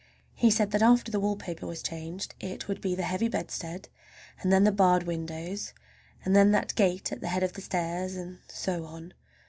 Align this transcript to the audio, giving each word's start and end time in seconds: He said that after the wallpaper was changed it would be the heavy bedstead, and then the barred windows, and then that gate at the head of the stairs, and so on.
He 0.33 0.49
said 0.49 0.71
that 0.71 0.81
after 0.81 1.11
the 1.11 1.19
wallpaper 1.19 1.67
was 1.67 1.83
changed 1.83 2.33
it 2.39 2.67
would 2.67 2.81
be 2.81 2.95
the 2.95 3.03
heavy 3.03 3.27
bedstead, 3.27 3.87
and 4.41 4.51
then 4.51 4.63
the 4.63 4.71
barred 4.71 5.03
windows, 5.03 5.73
and 6.25 6.35
then 6.35 6.49
that 6.53 6.73
gate 6.73 7.11
at 7.11 7.21
the 7.21 7.27
head 7.29 7.43
of 7.43 7.53
the 7.53 7.61
stairs, 7.61 8.15
and 8.15 8.39
so 8.49 8.85
on. 8.85 9.13